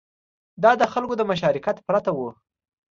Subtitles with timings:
[0.63, 2.19] دا د خلکو له مشارکت پرته و